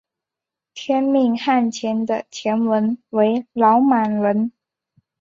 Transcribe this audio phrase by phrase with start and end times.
[0.73, 4.51] 天命汗钱的钱文为老满文。